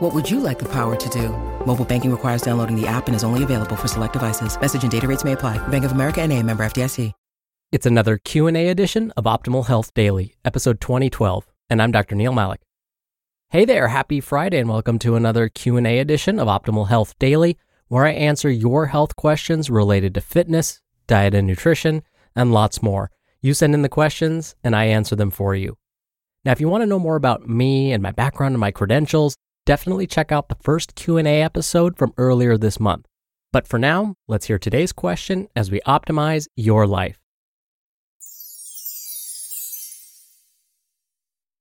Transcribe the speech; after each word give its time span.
What 0.00 0.12
would 0.12 0.28
you 0.28 0.40
like 0.40 0.58
the 0.58 0.64
power 0.64 0.96
to 0.96 1.08
do? 1.08 1.28
Mobile 1.64 1.84
banking 1.84 2.10
requires 2.10 2.42
downloading 2.42 2.74
the 2.74 2.86
app 2.86 3.06
and 3.06 3.14
is 3.14 3.22
only 3.22 3.44
available 3.44 3.76
for 3.76 3.86
select 3.86 4.12
devices. 4.12 4.60
Message 4.60 4.82
and 4.82 4.90
data 4.90 5.06
rates 5.06 5.22
may 5.22 5.32
apply. 5.32 5.56
Bank 5.68 5.84
of 5.84 5.92
America 5.92 6.20
and 6.20 6.32
a 6.32 6.42
member 6.42 6.64
FDIC. 6.64 7.12
It's 7.70 7.86
another 7.86 8.18
Q&A 8.18 8.68
edition 8.70 9.12
of 9.16 9.22
Optimal 9.22 9.66
Health 9.66 9.94
Daily, 9.94 10.34
episode 10.44 10.80
2012, 10.80 11.46
and 11.70 11.80
I'm 11.80 11.92
Dr. 11.92 12.16
Neal 12.16 12.32
Malik. 12.32 12.60
Hey 13.50 13.64
there, 13.64 13.86
happy 13.86 14.20
Friday 14.20 14.58
and 14.58 14.68
welcome 14.68 14.98
to 14.98 15.14
another 15.14 15.48
Q&A 15.48 16.00
edition 16.00 16.40
of 16.40 16.48
Optimal 16.48 16.88
Health 16.88 17.16
Daily, 17.20 17.56
where 17.86 18.04
I 18.04 18.10
answer 18.10 18.50
your 18.50 18.86
health 18.86 19.14
questions 19.14 19.70
related 19.70 20.12
to 20.14 20.20
fitness, 20.20 20.80
diet 21.06 21.34
and 21.34 21.46
nutrition, 21.46 22.02
and 22.34 22.52
lots 22.52 22.82
more. 22.82 23.12
You 23.40 23.54
send 23.54 23.74
in 23.74 23.82
the 23.82 23.88
questions 23.88 24.56
and 24.64 24.74
I 24.74 24.86
answer 24.86 25.14
them 25.14 25.30
for 25.30 25.54
you. 25.54 25.78
Now, 26.44 26.50
if 26.50 26.60
you 26.60 26.68
want 26.68 26.82
to 26.82 26.86
know 26.86 26.98
more 26.98 27.16
about 27.16 27.48
me 27.48 27.92
and 27.92 28.02
my 28.02 28.10
background 28.10 28.54
and 28.54 28.60
my 28.60 28.72
credentials, 28.72 29.36
definitely 29.64 30.06
check 30.06 30.32
out 30.32 30.48
the 30.48 30.56
first 30.62 30.94
Q&A 30.94 31.42
episode 31.42 31.96
from 31.96 32.12
earlier 32.18 32.56
this 32.56 32.78
month. 32.78 33.06
But 33.52 33.66
for 33.68 33.78
now, 33.78 34.16
let's 34.26 34.46
hear 34.46 34.58
today's 34.58 34.92
question 34.92 35.48
as 35.54 35.70
we 35.70 35.80
optimize 35.86 36.48
your 36.56 36.86
life. 36.86 37.18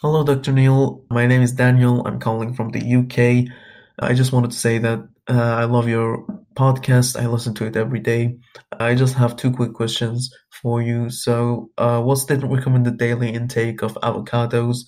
Hello, 0.02 0.24
Dr. 0.24 0.52
Neal. 0.52 1.06
My 1.09 1.28
name 1.28 1.42
is 1.42 1.53
Daniel. 1.53 2.06
I'm 2.06 2.19
calling 2.19 2.53
from 2.56 2.72
the 2.72 2.80
UK. 2.80 3.53
I 4.00 4.13
just 4.13 4.34
wanted 4.34 4.52
to 4.52 4.58
say 4.58 4.80
that 4.80 5.00
uh, 5.30 5.34
I 5.34 5.63
love 5.63 5.88
your 5.88 6.25
podcast. 6.56 7.18
I 7.18 7.28
listen 7.28 7.53
to 7.56 7.66
it 7.66 7.78
every 7.78 8.02
day. 8.02 8.38
I 8.78 8.96
just 8.96 9.13
have 9.13 9.38
two 9.38 9.52
quick 9.52 9.74
questions 9.74 10.30
for 10.62 10.81
you. 10.81 11.09
So, 11.09 11.69
uh, 11.78 12.02
what's 12.02 12.25
the 12.25 12.38
recommended 12.38 12.97
daily 12.97 13.30
intake 13.30 13.81
of 13.81 13.94
avocados? 13.96 14.80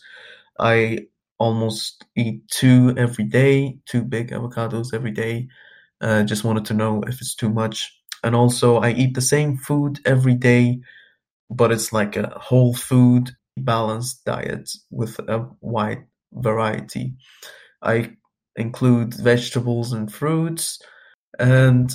I 0.60 1.00
almost 1.38 2.06
eat 2.16 2.48
two 2.50 2.94
every 2.98 3.26
day, 3.26 3.78
two 3.86 4.04
big 4.04 4.32
avocados 4.32 4.94
every 4.94 5.12
day. 5.12 5.48
Uh, 6.02 6.24
just 6.24 6.44
wanted 6.44 6.66
to 6.66 6.74
know 6.74 7.04
if 7.08 7.22
it's 7.22 7.36
too 7.36 7.50
much. 7.50 7.92
And 8.24 8.36
also, 8.36 8.78
I 8.78 8.92
eat 8.92 9.14
the 9.14 9.22
same 9.22 9.58
food 9.58 10.00
every 10.06 10.36
day, 10.36 10.80
but 11.50 11.72
it's 11.72 11.94
like 11.94 12.16
a 12.16 12.30
whole 12.40 12.74
food 12.74 13.32
balanced 13.58 14.26
diet 14.26 14.70
with 14.90 15.20
a 15.20 15.48
wide 15.62 16.06
variety. 16.34 17.16
I 17.82 18.16
include 18.56 19.14
vegetables 19.14 19.94
and 19.94 20.12
fruits, 20.12 20.82
and 21.40 21.94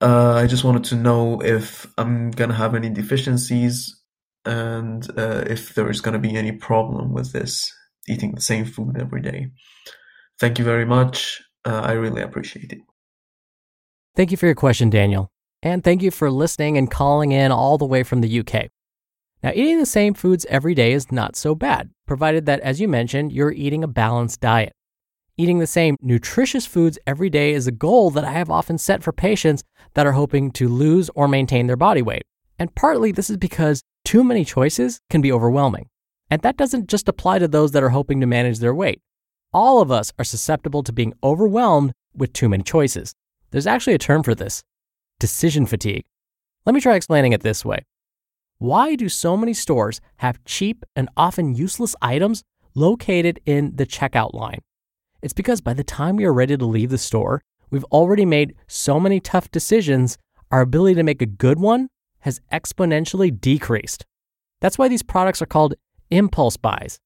uh, 0.00 0.34
I 0.34 0.46
just 0.46 0.64
wanted 0.64 0.84
to 0.84 0.96
know 0.96 1.40
if 1.42 1.86
I'm 1.98 2.30
gonna 2.30 2.54
have 2.54 2.74
any 2.74 2.90
deficiencies 2.90 4.00
and 4.44 5.06
uh, 5.18 5.44
if 5.46 5.74
there 5.74 5.90
is 5.90 6.00
gonna 6.00 6.18
be 6.18 6.36
any 6.36 6.52
problem 6.52 7.12
with 7.12 7.32
this 7.32 7.72
eating 8.08 8.34
the 8.34 8.40
same 8.40 8.64
food 8.64 8.96
every 8.98 9.22
day. 9.22 9.50
Thank 10.40 10.58
you 10.58 10.64
very 10.64 10.84
much. 10.84 11.42
Uh, 11.64 11.80
I 11.80 11.92
really 11.92 12.22
appreciate 12.22 12.72
it. 12.72 12.80
Thank 14.16 14.30
you 14.30 14.36
for 14.36 14.46
your 14.46 14.54
question, 14.54 14.90
Daniel. 14.90 15.30
And 15.62 15.82
thank 15.82 16.02
you 16.02 16.10
for 16.10 16.30
listening 16.30 16.76
and 16.76 16.90
calling 16.90 17.32
in 17.32 17.50
all 17.50 17.78
the 17.78 17.86
way 17.86 18.02
from 18.02 18.20
the 18.20 18.40
UK. 18.40 18.68
Now, 19.42 19.52
eating 19.54 19.78
the 19.78 19.86
same 19.86 20.14
foods 20.14 20.46
every 20.48 20.74
day 20.74 20.92
is 20.92 21.10
not 21.10 21.36
so 21.36 21.54
bad, 21.54 21.90
provided 22.06 22.46
that, 22.46 22.60
as 22.60 22.80
you 22.80 22.88
mentioned, 22.88 23.32
you're 23.32 23.52
eating 23.52 23.82
a 23.82 23.88
balanced 23.88 24.40
diet. 24.40 24.72
Eating 25.36 25.58
the 25.58 25.66
same 25.66 25.96
nutritious 26.00 26.64
foods 26.64 26.98
every 27.06 27.28
day 27.28 27.54
is 27.54 27.66
a 27.66 27.72
goal 27.72 28.10
that 28.12 28.24
I 28.24 28.32
have 28.32 28.50
often 28.50 28.78
set 28.78 29.02
for 29.02 29.12
patients 29.12 29.64
that 29.94 30.06
are 30.06 30.12
hoping 30.12 30.50
to 30.52 30.68
lose 30.68 31.10
or 31.14 31.26
maintain 31.26 31.66
their 31.66 31.76
body 31.76 32.02
weight. 32.02 32.22
And 32.58 32.74
partly 32.74 33.10
this 33.10 33.28
is 33.28 33.36
because 33.36 33.82
too 34.04 34.22
many 34.22 34.44
choices 34.44 35.00
can 35.10 35.20
be 35.20 35.32
overwhelming. 35.32 35.88
And 36.30 36.42
that 36.42 36.56
doesn't 36.56 36.88
just 36.88 37.08
apply 37.08 37.38
to 37.38 37.48
those 37.48 37.72
that 37.72 37.82
are 37.82 37.90
hoping 37.90 38.20
to 38.20 38.26
manage 38.26 38.58
their 38.58 38.74
weight. 38.74 39.00
All 39.52 39.80
of 39.80 39.90
us 39.90 40.12
are 40.18 40.24
susceptible 40.24 40.82
to 40.82 40.92
being 40.92 41.14
overwhelmed 41.22 41.92
with 42.14 42.32
too 42.32 42.48
many 42.48 42.62
choices. 42.62 43.14
There's 43.50 43.66
actually 43.66 43.94
a 43.94 43.98
term 43.98 44.22
for 44.22 44.34
this 44.34 44.62
decision 45.20 45.66
fatigue. 45.66 46.04
Let 46.66 46.74
me 46.74 46.80
try 46.80 46.96
explaining 46.96 47.32
it 47.32 47.42
this 47.42 47.64
way. 47.64 47.84
Why 48.58 48.96
do 48.96 49.08
so 49.08 49.36
many 49.36 49.52
stores 49.52 50.00
have 50.16 50.42
cheap 50.44 50.84
and 50.96 51.08
often 51.16 51.54
useless 51.54 51.94
items 52.00 52.42
located 52.74 53.40
in 53.46 53.76
the 53.76 53.86
checkout 53.86 54.34
line? 54.34 54.60
It's 55.22 55.32
because 55.32 55.60
by 55.60 55.74
the 55.74 55.84
time 55.84 56.16
we 56.16 56.24
are 56.24 56.32
ready 56.32 56.56
to 56.56 56.64
leave 56.64 56.90
the 56.90 56.98
store, 56.98 57.42
we've 57.70 57.84
already 57.84 58.24
made 58.24 58.54
so 58.66 58.98
many 58.98 59.20
tough 59.20 59.50
decisions, 59.50 60.18
our 60.50 60.62
ability 60.62 60.94
to 60.96 61.02
make 61.02 61.22
a 61.22 61.26
good 61.26 61.58
one 61.58 61.88
has 62.20 62.40
exponentially 62.52 63.38
decreased. 63.40 64.04
That's 64.60 64.78
why 64.78 64.88
these 64.88 65.02
products 65.02 65.42
are 65.42 65.46
called 65.46 65.74
impulse 66.10 66.56
buys. 66.56 66.98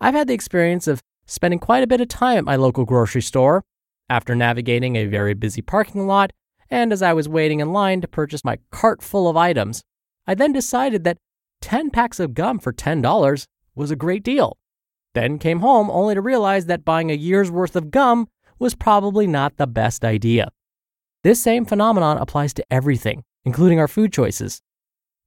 I've 0.00 0.14
had 0.14 0.28
the 0.28 0.34
experience 0.34 0.86
of 0.86 1.02
spending 1.26 1.58
quite 1.58 1.82
a 1.82 1.86
bit 1.86 2.00
of 2.00 2.08
time 2.08 2.38
at 2.38 2.44
my 2.44 2.56
local 2.56 2.84
grocery 2.84 3.22
store 3.22 3.64
after 4.08 4.34
navigating 4.34 4.96
a 4.96 5.06
very 5.06 5.34
busy 5.34 5.62
parking 5.62 6.06
lot 6.06 6.32
and 6.70 6.92
as 6.92 7.02
I 7.02 7.12
was 7.12 7.28
waiting 7.28 7.60
in 7.60 7.72
line 7.72 8.00
to 8.00 8.08
purchase 8.08 8.44
my 8.44 8.58
cart 8.70 9.02
full 9.02 9.28
of 9.28 9.36
items. 9.36 9.82
I 10.26 10.34
then 10.34 10.52
decided 10.52 11.04
that 11.04 11.18
10 11.62 11.90
packs 11.90 12.20
of 12.20 12.34
gum 12.34 12.58
for 12.58 12.72
$10 12.72 13.46
was 13.74 13.90
a 13.90 13.96
great 13.96 14.22
deal. 14.22 14.56
Then 15.14 15.38
came 15.38 15.60
home 15.60 15.90
only 15.90 16.14
to 16.14 16.20
realize 16.20 16.66
that 16.66 16.84
buying 16.84 17.10
a 17.10 17.14
year's 17.14 17.50
worth 17.50 17.74
of 17.74 17.90
gum 17.90 18.28
was 18.58 18.74
probably 18.74 19.26
not 19.26 19.56
the 19.56 19.66
best 19.66 20.04
idea. 20.04 20.50
This 21.24 21.40
same 21.42 21.64
phenomenon 21.64 22.18
applies 22.18 22.52
to 22.54 22.64
everything, 22.70 23.24
including 23.44 23.80
our 23.80 23.88
food 23.88 24.12
choices. 24.12 24.60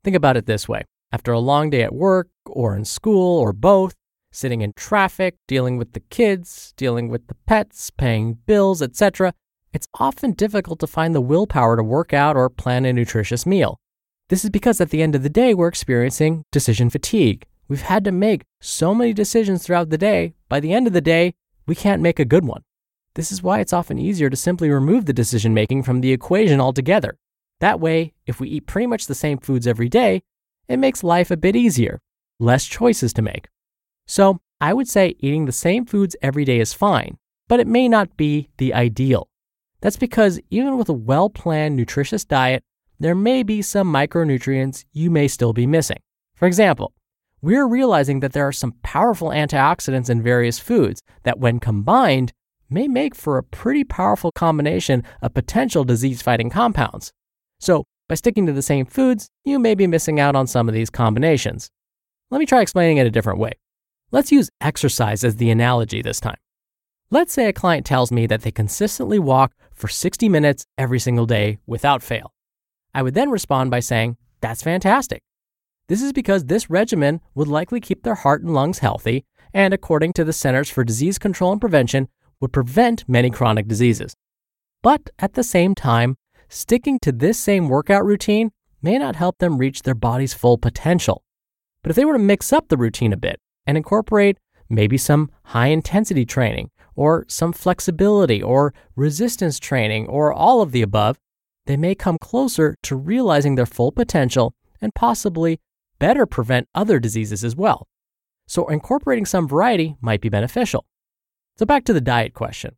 Think 0.04 0.16
about 0.16 0.38
it 0.38 0.46
this 0.46 0.68
way 0.68 0.84
after 1.12 1.32
a 1.32 1.40
long 1.40 1.70
day 1.70 1.84
at 1.84 1.94
work 1.94 2.30
or 2.46 2.76
in 2.76 2.86
school 2.86 3.40
or 3.40 3.54
both, 3.54 3.96
sitting 4.32 4.62
in 4.62 4.74
traffic, 4.76 5.36
dealing 5.48 5.78
with 5.78 5.94
the 5.94 6.00
kids, 6.00 6.74
dealing 6.78 7.10
with 7.10 7.28
the 7.28 7.36
pets, 7.46 7.90
paying 7.92 8.34
bills, 8.46 8.82
etc., 8.82 9.34
it's 9.74 9.88
often 10.00 10.34
difficult 10.34 10.80
to 10.80 10.88
find 10.88 11.16
the 11.16 11.22
willpower 11.22 11.78
to 11.78 11.84
work 11.84 12.14
out 12.14 12.36
or 12.36 12.50
plan 12.50 12.86
a 12.86 12.94
nutritious 12.94 13.46
meal. 13.46 13.80
This 14.30 14.44
is 14.44 14.50
because 14.50 14.82
at 14.82 14.90
the 14.90 15.02
end 15.02 15.16
of 15.16 15.24
the 15.24 15.30
day, 15.30 15.54
we're 15.54 15.68
experiencing 15.68 16.44
decision 16.52 16.90
fatigue. 16.90 17.46
We've 17.68 17.82
had 17.82 18.04
to 18.06 18.12
make 18.12 18.44
so 18.60 18.94
many 18.94 19.14
decisions 19.14 19.64
throughout 19.64 19.90
the 19.90 19.98
day. 19.98 20.34
By 20.50 20.60
the 20.60 20.74
end 20.74 20.88
of 20.88 20.94
the 20.94 21.02
day, 21.02 21.36
we 21.68 21.76
can't 21.76 22.02
make 22.02 22.20
a 22.20 22.26
good 22.26 22.44
one. 22.46 22.64
This 23.16 23.32
is 23.32 23.44
why 23.44 23.60
it's 23.60 23.74
often 23.74 23.98
easier 23.98 24.30
to 24.30 24.38
simply 24.38 24.70
remove 24.70 25.06
the 25.06 25.14
decision 25.14 25.54
making 25.54 25.84
from 25.84 26.02
the 26.02 26.12
equation 26.12 26.62
altogether. 26.62 27.18
That 27.60 27.80
way, 27.80 28.14
if 28.26 28.40
we 28.40 28.50
eat 28.50 28.68
pretty 28.68 28.88
much 28.88 29.06
the 29.06 29.16
same 29.16 29.38
foods 29.38 29.68
every 29.68 29.90
day, 29.90 30.24
it 30.72 30.78
makes 30.78 31.04
life 31.04 31.32
a 31.32 31.38
bit 31.38 31.56
easier, 31.56 32.00
less 32.40 32.66
choices 32.66 33.14
to 33.14 33.22
make. 33.22 33.48
So, 34.08 34.40
I 34.60 34.74
would 34.74 34.88
say 34.88 35.16
eating 35.20 35.46
the 35.46 35.52
same 35.52 35.86
foods 35.86 36.16
every 36.22 36.46
day 36.46 36.60
is 36.60 36.74
fine, 36.74 37.18
but 37.48 37.60
it 37.60 37.68
may 37.68 37.90
not 37.90 38.16
be 38.16 38.50
the 38.58 38.74
ideal. 38.74 39.28
That's 39.82 39.98
because 39.98 40.40
even 40.52 40.78
with 40.78 40.90
a 40.90 40.94
well 40.94 41.30
planned, 41.30 41.76
nutritious 41.76 42.24
diet, 42.24 42.64
there 43.00 43.16
may 43.16 43.42
be 43.42 43.64
some 43.64 43.92
micronutrients 43.92 44.86
you 44.94 45.10
may 45.10 45.28
still 45.28 45.54
be 45.54 45.66
missing. 45.66 45.98
For 46.36 46.48
example, 46.48 46.94
we're 47.42 47.68
realizing 47.68 48.20
that 48.20 48.34
there 48.34 48.48
are 48.48 48.52
some 48.52 48.76
powerful 48.84 49.30
antioxidants 49.30 50.10
in 50.10 50.22
various 50.22 50.60
foods 50.60 51.02
that, 51.24 51.40
when 51.40 51.60
combined, 51.60 52.34
may 52.70 52.88
make 52.88 53.16
for 53.16 53.38
a 53.38 53.44
pretty 53.44 53.84
powerful 53.84 54.32
combination 54.32 55.04
of 55.24 55.34
potential 55.34 55.84
disease 55.84 56.22
fighting 56.22 56.52
compounds. 56.52 57.12
So, 57.60 57.86
by 58.12 58.16
sticking 58.16 58.46
to 58.46 58.52
the 58.52 58.62
same 58.62 58.86
foods, 58.86 59.30
you 59.46 59.58
may 59.58 59.74
be 59.74 59.88
missing 59.88 60.20
out 60.20 60.36
on 60.36 60.46
some 60.46 60.68
of 60.68 60.74
these 60.74 60.90
combinations. 60.90 61.72
Let 62.30 62.40
me 62.40 62.46
try 62.46 62.60
explaining 62.60 62.98
it 62.98 63.08
a 63.08 63.10
different 63.10 63.40
way. 63.40 63.54
Let's 64.12 64.34
use 64.34 64.50
exercise 64.60 65.24
as 65.24 65.38
the 65.38 65.50
analogy 65.50 66.02
this 66.02 66.20
time. 66.20 66.36
Let's 67.10 67.32
say 67.32 67.46
a 67.46 67.54
client 67.54 67.86
tells 67.86 68.12
me 68.12 68.28
that 68.28 68.42
they 68.42 68.52
consistently 68.52 69.18
walk 69.18 69.54
for 69.74 69.88
60 69.88 70.28
minutes 70.28 70.66
every 70.78 71.00
single 71.00 71.26
day 71.26 71.60
without 71.66 72.04
fail. 72.04 72.34
I 72.94 73.02
would 73.02 73.14
then 73.14 73.30
respond 73.30 73.72
by 73.72 73.80
saying, 73.80 74.18
That's 74.42 74.62
fantastic. 74.62 75.22
This 75.88 76.02
is 76.02 76.12
because 76.12 76.44
this 76.44 76.70
regimen 76.70 77.22
would 77.34 77.48
likely 77.48 77.80
keep 77.80 78.04
their 78.04 78.16
heart 78.16 78.42
and 78.42 78.54
lungs 78.54 78.80
healthy, 78.80 79.24
and 79.54 79.74
according 79.74 80.12
to 80.14 80.26
the 80.26 80.34
Centers 80.34 80.70
for 80.70 80.84
Disease 80.84 81.18
Control 81.18 81.54
and 81.54 81.62
Prevention, 81.62 82.10
would 82.42 82.52
prevent 82.52 83.08
many 83.08 83.30
chronic 83.30 83.70
diseases. 83.70 84.18
But 84.84 85.12
at 85.18 85.36
the 85.36 85.46
same 85.46 85.76
time, 85.76 86.18
sticking 86.52 87.00
to 87.00 87.12
this 87.12 87.40
same 87.40 87.70
workout 87.70 88.06
routine 88.06 88.52
may 88.82 88.98
not 88.98 89.16
help 89.16 89.38
them 89.38 89.58
reach 89.58 89.84
their 89.84 89.96
body's 89.96 90.34
full 90.34 90.58
potential. 90.58 91.24
But 91.82 91.92
if 91.92 91.96
they 91.96 92.06
were 92.06 92.14
to 92.14 92.20
mix 92.20 92.52
up 92.52 92.68
the 92.68 92.78
routine 92.78 93.14
a 93.14 93.18
bit 93.18 93.40
and 93.66 93.78
incorporate 93.78 94.38
maybe 94.70 94.98
some 94.98 95.32
high 95.46 95.68
intensity 95.68 96.26
training, 96.26 96.70
or 96.96 97.26
some 97.28 97.54
flexibility, 97.54 98.44
or 98.44 98.74
resistance 98.96 99.60
training, 99.60 100.08
or 100.08 100.32
all 100.32 100.62
of 100.62 100.72
the 100.72 100.82
above, 100.82 101.18
they 101.66 101.78
may 101.78 101.96
come 101.96 102.18
closer 102.20 102.76
to 102.84 102.96
realizing 102.96 103.56
their 103.56 103.66
full 103.66 103.92
potential 103.92 104.54
and 104.82 104.94
possibly 104.94 105.60
better 106.00 106.26
prevent 106.26 106.68
other 106.76 107.00
diseases 107.00 107.44
as 107.44 107.56
well. 107.56 107.88
So, 108.48 108.68
incorporating 108.68 109.26
some 109.26 109.48
variety 109.48 109.96
might 110.02 110.20
be 110.20 110.30
beneficial. 110.30 110.86
So, 111.58 111.66
back 111.66 111.86
to 111.86 111.94
the 111.94 112.02
diet 112.02 112.34
question. 112.34 112.76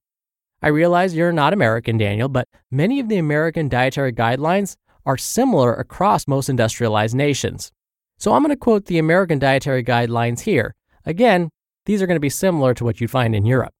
I 0.64 0.70
realize 0.70 1.14
you're 1.14 1.34
not 1.34 1.52
American, 1.52 1.98
Daniel, 1.98 2.30
but 2.30 2.48
many 2.72 3.02
of 3.02 3.10
the 3.10 3.18
American 3.18 3.68
dietary 3.68 4.14
guidelines 4.14 4.78
are 5.06 5.18
similar 5.18 5.74
across 5.74 6.26
most 6.26 6.48
industrialized 6.50 7.16
nations. 7.16 7.72
So, 8.18 8.34
I'm 8.34 8.42
going 8.42 8.50
to 8.52 8.56
quote 8.56 8.86
the 8.86 8.98
American 8.98 9.40
dietary 9.40 9.84
guidelines 9.84 10.42
here. 10.42 10.74
Again, 11.06 11.50
these 11.86 12.02
are 12.02 12.08
going 12.08 12.16
to 12.16 12.22
be 12.22 12.30
similar 12.30 12.74
to 12.76 12.86
what 12.86 13.02
you'd 13.02 13.12
find 13.12 13.36
in 13.36 13.46
Europe. 13.46 13.74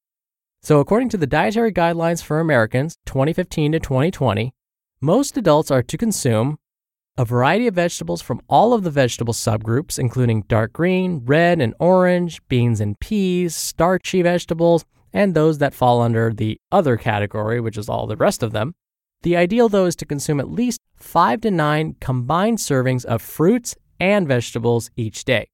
So, 0.62 0.80
according 0.82 1.10
to 1.10 1.18
the 1.18 1.28
Dietary 1.28 1.72
Guidelines 1.72 2.22
for 2.22 2.40
Americans 2.40 2.98
2015 3.06 3.74
to 3.74 3.80
2020, 3.80 4.54
most 5.00 5.38
adults 5.38 5.72
are 5.72 5.84
to 5.84 5.98
consume 5.98 6.58
a 7.18 7.24
variety 7.26 7.68
of 7.68 7.76
vegetables 7.76 8.22
from 8.22 8.42
all 8.50 8.74
of 8.74 8.84
the 8.84 8.90
vegetable 8.90 9.34
subgroups, 9.34 10.00
including 10.00 10.44
dark 10.48 10.74
green, 10.74 11.22
red, 11.26 11.62
and 11.62 11.74
orange, 11.80 12.42
beans 12.48 12.82
and 12.82 13.00
peas, 13.00 13.56
starchy 13.56 14.22
vegetables, 14.22 14.84
and 15.14 15.34
those 15.34 15.60
that 15.60 15.74
fall 15.74 16.02
under 16.02 16.34
the 16.34 16.60
other 16.72 16.98
category, 16.98 17.62
which 17.62 17.78
is 17.78 17.88
all 17.88 18.08
the 18.08 18.18
rest 18.18 18.44
of 18.44 18.52
them. 18.52 18.74
The 19.22 19.38
ideal, 19.38 19.70
though, 19.70 19.86
is 19.86 19.96
to 19.98 20.06
consume 20.06 20.40
at 20.40 20.50
least 20.50 20.82
five 20.96 21.42
to 21.42 21.52
nine 21.52 21.96
combined 22.02 22.58
servings 22.58 23.06
of 23.06 23.22
fruits 23.22 23.76
and 24.00 24.28
vegetables 24.28 24.90
each 24.98 25.24
day. 25.24 25.48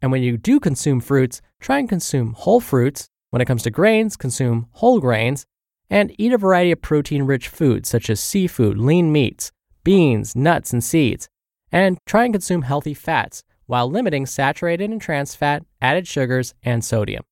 And 0.00 0.10
when 0.10 0.22
you 0.22 0.36
do 0.36 0.58
consume 0.58 1.00
fruits, 1.00 1.40
try 1.60 1.78
and 1.78 1.88
consume 1.88 2.32
whole 2.32 2.60
fruits. 2.60 3.08
When 3.30 3.42
it 3.42 3.44
comes 3.44 3.62
to 3.64 3.70
grains, 3.70 4.16
consume 4.16 4.68
whole 4.72 5.00
grains 5.00 5.44
and 5.90 6.14
eat 6.18 6.32
a 6.32 6.38
variety 6.38 6.72
of 6.72 6.82
protein 6.82 7.24
rich 7.24 7.48
foods 7.48 7.88
such 7.88 8.10
as 8.10 8.20
seafood, 8.20 8.78
lean 8.78 9.12
meats, 9.12 9.52
beans, 9.84 10.34
nuts, 10.34 10.72
and 10.72 10.82
seeds, 10.82 11.28
and 11.70 11.98
try 12.06 12.24
and 12.24 12.34
consume 12.34 12.62
healthy 12.62 12.94
fats 12.94 13.42
while 13.66 13.90
limiting 13.90 14.24
saturated 14.24 14.90
and 14.90 15.00
trans 15.00 15.34
fat, 15.34 15.62
added 15.80 16.06
sugars, 16.06 16.54
and 16.62 16.84
sodium. 16.84 17.22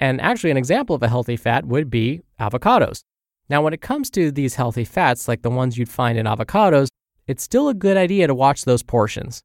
And 0.00 0.20
actually, 0.20 0.50
an 0.50 0.56
example 0.56 0.96
of 0.96 1.02
a 1.02 1.08
healthy 1.08 1.36
fat 1.36 1.66
would 1.66 1.90
be 1.90 2.22
avocados. 2.40 3.02
Now, 3.50 3.62
when 3.62 3.74
it 3.74 3.82
comes 3.82 4.10
to 4.10 4.32
these 4.32 4.54
healthy 4.54 4.84
fats, 4.84 5.28
like 5.28 5.42
the 5.42 5.50
ones 5.50 5.76
you'd 5.76 5.90
find 5.90 6.18
in 6.18 6.26
avocados, 6.26 6.88
it's 7.26 7.42
still 7.42 7.68
a 7.68 7.74
good 7.74 7.96
idea 7.96 8.26
to 8.26 8.34
watch 8.34 8.64
those 8.64 8.82
portions. 8.82 9.42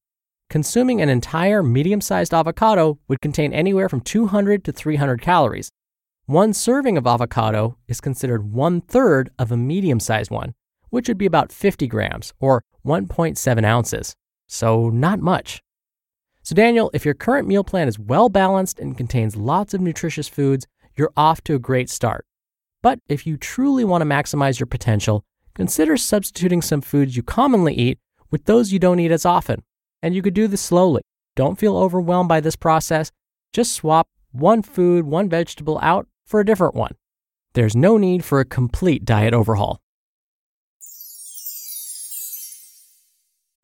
Consuming 0.49 1.01
an 1.01 1.09
entire 1.09 1.61
medium 1.61 1.99
sized 2.01 2.33
avocado 2.33 2.99
would 3.07 3.21
contain 3.21 3.51
anywhere 3.51 3.89
from 3.89 4.01
200 4.01 4.63
to 4.63 4.71
300 4.71 5.21
calories. 5.21 5.69
One 6.27 6.53
serving 6.53 6.97
of 6.97 7.05
avocado 7.05 7.77
is 7.87 7.99
considered 7.99 8.51
one 8.51 8.81
third 8.81 9.29
of 9.37 9.51
a 9.51 9.57
medium 9.57 9.99
sized 9.99 10.31
one, 10.31 10.53
which 10.89 11.07
would 11.07 11.17
be 11.17 11.25
about 11.25 11.51
50 11.51 11.87
grams 11.87 12.33
or 12.39 12.63
1.7 12.85 13.65
ounces. 13.65 14.15
So, 14.47 14.89
not 14.89 15.19
much. 15.19 15.61
So, 16.45 16.53
Daniel, 16.53 16.91
if 16.93 17.05
your 17.05 17.15
current 17.15 17.47
meal 17.47 17.63
plan 17.63 17.87
is 17.87 17.97
well 17.97 18.29
balanced 18.29 18.77
and 18.79 18.95
contains 18.95 19.35
lots 19.35 19.73
of 19.73 19.81
nutritious 19.81 20.27
foods, 20.27 20.67
you're 20.95 21.11
off 21.17 21.41
to 21.45 21.55
a 21.55 21.59
great 21.59 21.89
start. 21.89 22.23
But 22.83 22.99
if 23.09 23.25
you 23.25 23.35
truly 23.35 23.83
want 23.83 24.03
to 24.03 24.05
maximize 24.05 24.59
your 24.59 24.67
potential, 24.67 25.25
consider 25.55 25.97
substituting 25.97 26.61
some 26.61 26.81
foods 26.81 27.17
you 27.17 27.23
commonly 27.23 27.73
eat 27.73 27.97
with 28.29 28.45
those 28.45 28.71
you 28.71 28.77
don't 28.77 28.99
eat 28.99 29.11
as 29.11 29.25
often. 29.25 29.63
And 30.03 30.13
you 30.13 30.21
could 30.21 30.35
do 30.35 30.47
this 30.47 30.61
slowly. 30.61 31.01
Don't 31.35 31.57
feel 31.57 31.75
overwhelmed 31.75 32.29
by 32.29 32.41
this 32.41 32.55
process. 32.55 33.11
Just 33.51 33.71
swap 33.71 34.07
one 34.31 34.61
food, 34.61 35.05
one 35.07 35.27
vegetable 35.27 35.79
out 35.81 36.07
for 36.27 36.39
a 36.39 36.45
different 36.45 36.75
one. 36.75 36.93
There's 37.55 37.75
no 37.75 37.97
need 37.97 38.23
for 38.23 38.39
a 38.39 38.45
complete 38.45 39.03
diet 39.03 39.33
overhaul. 39.33 39.79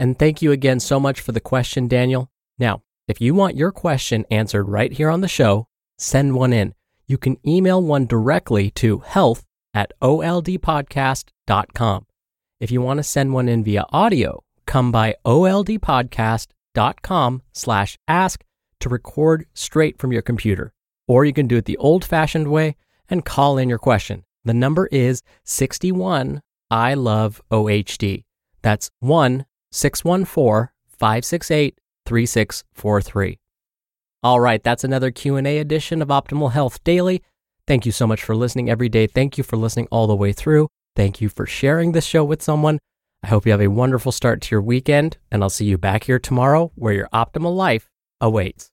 And 0.00 0.18
thank 0.18 0.40
you 0.40 0.50
again 0.50 0.80
so 0.80 0.98
much 0.98 1.20
for 1.20 1.32
the 1.32 1.40
question, 1.40 1.86
Daniel. 1.86 2.30
Now, 2.58 2.82
if 3.06 3.20
you 3.20 3.34
want 3.34 3.58
your 3.58 3.70
question 3.70 4.24
answered 4.30 4.64
right 4.64 4.90
here 4.90 5.10
on 5.10 5.20
the 5.20 5.28
show, 5.28 5.68
send 5.98 6.34
one 6.34 6.54
in. 6.54 6.72
You 7.06 7.18
can 7.18 7.36
email 7.46 7.82
one 7.82 8.06
directly 8.06 8.70
to 8.70 9.00
health 9.00 9.44
at 9.74 9.92
oldpodcast.com. 10.00 12.06
If 12.60 12.70
you 12.70 12.80
want 12.80 12.96
to 12.96 13.02
send 13.02 13.34
one 13.34 13.46
in 13.46 13.62
via 13.62 13.84
audio, 13.90 14.42
come 14.66 14.90
by 14.90 15.16
oldpodcast.com 15.26 17.42
slash 17.52 17.98
ask 18.08 18.42
to 18.80 18.88
record 18.88 19.44
straight 19.52 19.98
from 19.98 20.12
your 20.12 20.22
computer. 20.22 20.72
Or 21.06 21.26
you 21.26 21.34
can 21.34 21.46
do 21.46 21.58
it 21.58 21.66
the 21.66 21.76
old 21.76 22.06
fashioned 22.06 22.48
way 22.48 22.76
and 23.10 23.22
call 23.22 23.58
in 23.58 23.68
your 23.68 23.78
question. 23.78 24.24
The 24.46 24.54
number 24.54 24.86
is 24.86 25.20
61 25.44 26.40
I 26.70 26.94
love 26.94 27.42
OHD. 27.50 28.24
That's 28.62 28.90
1 29.00 29.44
614 29.72 30.70
568 30.88 31.78
3643. 32.06 33.38
All 34.22 34.40
right, 34.40 34.62
that's 34.62 34.84
another 34.84 35.10
Q&A 35.10 35.58
edition 35.58 36.02
of 36.02 36.08
Optimal 36.08 36.52
Health 36.52 36.82
Daily. 36.84 37.22
Thank 37.66 37.86
you 37.86 37.92
so 37.92 38.06
much 38.06 38.22
for 38.22 38.34
listening 38.34 38.68
every 38.68 38.88
day. 38.88 39.06
Thank 39.06 39.38
you 39.38 39.44
for 39.44 39.56
listening 39.56 39.86
all 39.90 40.06
the 40.06 40.16
way 40.16 40.32
through. 40.32 40.68
Thank 40.96 41.20
you 41.20 41.28
for 41.28 41.46
sharing 41.46 41.92
this 41.92 42.04
show 42.04 42.24
with 42.24 42.42
someone. 42.42 42.80
I 43.22 43.28
hope 43.28 43.46
you 43.46 43.52
have 43.52 43.60
a 43.60 43.68
wonderful 43.68 44.12
start 44.12 44.40
to 44.42 44.50
your 44.50 44.62
weekend, 44.62 45.18
and 45.30 45.42
I'll 45.42 45.50
see 45.50 45.66
you 45.66 45.78
back 45.78 46.04
here 46.04 46.18
tomorrow 46.18 46.72
where 46.74 46.92
your 46.92 47.08
optimal 47.12 47.54
life 47.54 47.88
awaits. 48.20 48.70